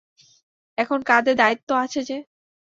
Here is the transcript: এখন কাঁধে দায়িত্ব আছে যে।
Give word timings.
এখন 0.77 0.99
কাঁধে 1.01 1.33
দায়িত্ব 1.35 1.69
আছে 1.75 1.99
যে। 2.03 2.17